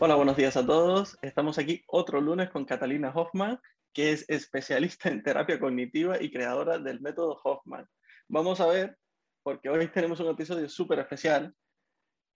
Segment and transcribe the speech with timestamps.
[0.00, 1.18] Hola, buenos días a todos.
[1.22, 3.58] Estamos aquí otro lunes con Catalina Hoffman,
[3.92, 7.84] que es especialista en terapia cognitiva y creadora del método Hoffman.
[8.28, 8.96] Vamos a ver,
[9.42, 11.52] porque hoy tenemos un episodio súper especial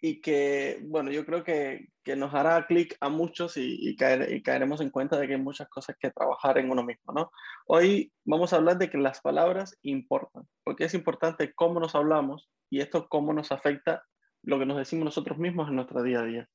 [0.01, 4.32] y que, bueno, yo creo que, que nos hará clic a muchos y, y, caer,
[4.32, 7.30] y, caeremos en cuenta de que hay muchas cosas que trabajar en uno mismo, ¿no?
[7.68, 12.51] Hoy vamos a hablar de que las palabras importan, porque es importante cómo nos hablamos
[12.70, 14.02] y esto cómo nos afecta
[14.42, 16.48] lo que nos decimos nosotros mismos en nuestro día a día.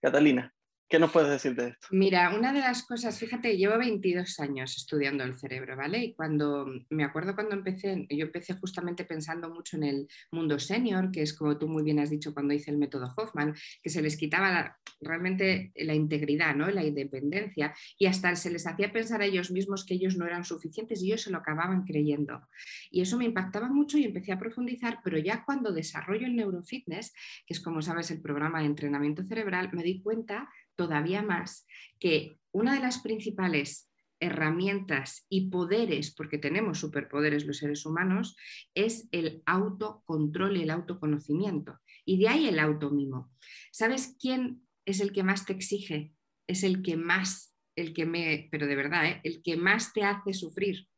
[0.00, 0.52] Catalina,
[0.90, 1.86] ¿qué nos puedes decir de esto?
[1.92, 5.98] Mira, una de las cosas, fíjate, llevo 22 años estudiando el cerebro, ¿vale?
[5.98, 11.12] Y cuando, me acuerdo cuando empecé, yo empecé justamente pensando mucho en el mundo senior,
[11.12, 14.02] que es como tú muy bien has dicho cuando hice el método Hoffman, que se
[14.02, 16.68] les quitaba realmente la integridad, ¿no?
[16.70, 20.44] La independencia, y hasta se les hacía pensar a ellos mismos que ellos no eran
[20.44, 22.48] suficientes y ellos se lo acababan creyendo.
[22.90, 27.12] Y eso me impactaba mucho y empecé a profundizar, pero ya cuando desarrollo el neurofitness,
[27.46, 30.48] que es como sabes el programa de entrenamiento cerebral, me di cuenta
[30.80, 31.66] todavía más
[31.98, 38.34] que una de las principales herramientas y poderes, porque tenemos superpoderes los seres humanos,
[38.74, 41.78] es el autocontrol y el autoconocimiento.
[42.06, 43.30] Y de ahí el automimo.
[43.70, 46.14] ¿Sabes quién es el que más te exige?
[46.46, 49.20] Es el que más, el que me, pero de verdad, ¿eh?
[49.22, 50.88] el que más te hace sufrir.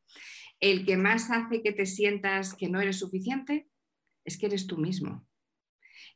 [0.61, 3.67] El que más hace que te sientas que no eres suficiente
[4.25, 5.27] es que eres tú mismo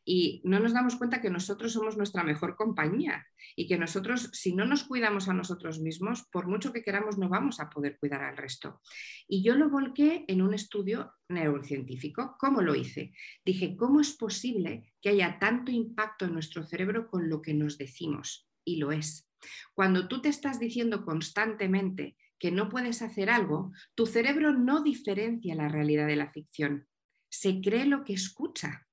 [0.04, 4.54] y no nos damos cuenta que nosotros somos nuestra mejor compañía y que nosotros, si
[4.54, 8.22] no nos cuidamos a nosotros mismos, por mucho que queramos, no vamos a poder cuidar
[8.22, 8.80] al resto.
[9.26, 12.36] Y yo lo volqué en un estudio neurocientífico.
[12.38, 13.12] ¿Cómo lo hice?
[13.44, 17.78] Dije, ¿cómo es posible que haya tanto impacto en nuestro cerebro con lo que nos
[17.78, 18.48] decimos?
[18.64, 19.28] Y lo es.
[19.74, 25.54] Cuando tú te estás diciendo constantemente que no puedes hacer algo, tu cerebro no diferencia
[25.54, 26.86] la realidad de la ficción.
[27.28, 28.85] Se cree lo que escucha.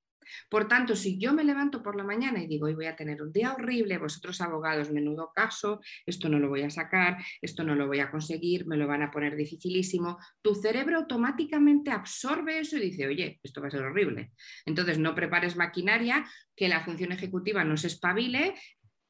[0.50, 3.22] Por tanto, si yo me levanto por la mañana y digo, hoy voy a tener
[3.22, 7.76] un día horrible, vosotros abogados, menudo caso, esto no lo voy a sacar, esto no
[7.76, 12.78] lo voy a conseguir, me lo van a poner dificilísimo, tu cerebro automáticamente absorbe eso
[12.78, 14.32] y dice, oye, esto va a ser horrible.
[14.66, 16.26] Entonces, no prepares maquinaria,
[16.56, 18.54] que la función ejecutiva no se espabile,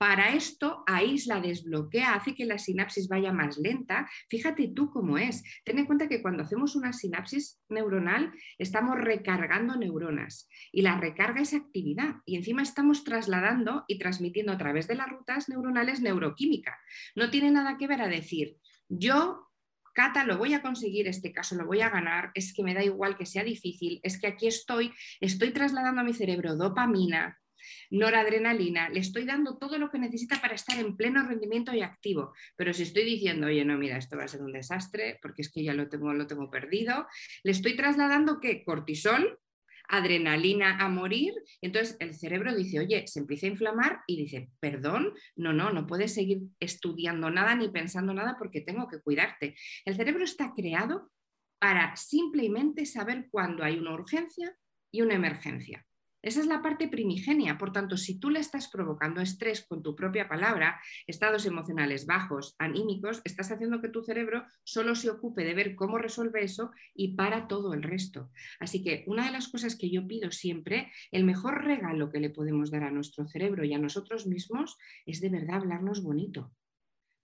[0.03, 4.09] para esto, aísla, desbloquea, hace que la sinapsis vaya más lenta.
[4.27, 5.45] Fíjate tú cómo es.
[5.63, 11.39] Ten en cuenta que cuando hacemos una sinapsis neuronal, estamos recargando neuronas y la recarga
[11.39, 16.77] es actividad y encima estamos trasladando y transmitiendo a través de las rutas neuronales neuroquímica.
[17.15, 18.57] No tiene nada que ver a decir,
[18.89, 19.53] yo
[19.93, 22.83] Cata, lo voy a conseguir, este caso lo voy a ganar, es que me da
[22.83, 24.91] igual que sea difícil, es que aquí estoy,
[25.21, 27.39] estoy trasladando a mi cerebro dopamina,
[27.89, 32.33] noradrenalina, le estoy dando todo lo que necesita para estar en pleno rendimiento y activo.
[32.55, 35.51] Pero si estoy diciendo, oye, no, mira, esto va a ser un desastre porque es
[35.51, 37.07] que ya lo tengo, lo tengo perdido,
[37.43, 39.39] le estoy trasladando que cortisol,
[39.89, 45.13] adrenalina a morir, entonces el cerebro dice, oye, se empieza a inflamar y dice, perdón,
[45.35, 49.55] no, no, no puedes seguir estudiando nada ni pensando nada porque tengo que cuidarte.
[49.85, 51.11] El cerebro está creado
[51.59, 54.55] para simplemente saber cuándo hay una urgencia
[54.91, 55.85] y una emergencia.
[56.23, 57.57] Esa es la parte primigenia.
[57.57, 62.55] Por tanto, si tú le estás provocando estrés con tu propia palabra, estados emocionales bajos,
[62.57, 67.15] anímicos, estás haciendo que tu cerebro solo se ocupe de ver cómo resuelve eso y
[67.15, 68.31] para todo el resto.
[68.61, 72.29] Así que una de las cosas que yo pido siempre, el mejor regalo que le
[72.29, 76.53] podemos dar a nuestro cerebro y a nosotros mismos es de verdad hablarnos bonito.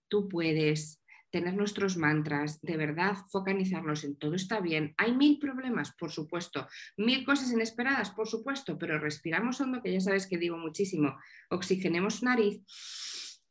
[0.08, 0.99] Tú puedes,
[1.30, 4.94] tener nuestros mantras, de verdad focalizarnos en todo está bien.
[4.96, 10.00] Hay mil problemas, por supuesto, mil cosas inesperadas, por supuesto, pero respiramos hondo, que ya
[10.00, 11.16] sabes que digo muchísimo,
[11.48, 12.62] oxigenemos nariz,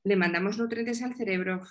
[0.03, 1.61] le mandamos nutrientes al cerebro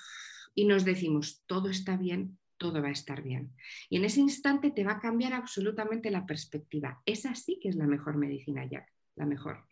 [0.55, 3.55] y nos decimos, todo está bien, todo va a estar bien.
[3.89, 7.01] Y en ese instante te va a cambiar absolutamente la perspectiva.
[7.07, 9.65] Esa sí que es la mejor medicina, Jack, la mejor.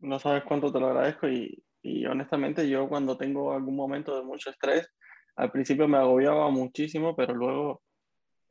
[0.00, 4.22] No sabes cuánto te lo agradezco y, y honestamente yo cuando tengo algún momento de
[4.22, 4.88] mucho estrés,
[5.36, 7.82] al principio me agobiaba muchísimo, pero luego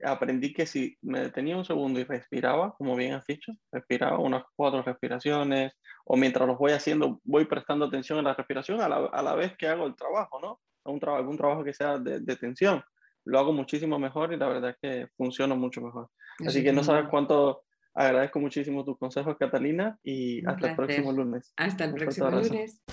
[0.03, 4.43] aprendí que si me detenía un segundo y respiraba, como bien has dicho, respiraba unas
[4.55, 5.73] cuatro respiraciones,
[6.05, 9.35] o mientras los voy haciendo, voy prestando atención a la respiración a la, a la
[9.35, 10.59] vez que hago el trabajo, ¿no?
[10.83, 12.83] Un trabajo, algún trabajo que sea de, de, tensión.
[13.23, 16.09] Lo hago muchísimo mejor y la verdad es que funciona mucho mejor.
[16.45, 17.63] Así que no sabes cuánto
[17.95, 21.51] agradezco muchísimo tus consejos, Catalina, y hasta el próximo lunes.
[21.55, 22.83] Hasta el próximo lunes.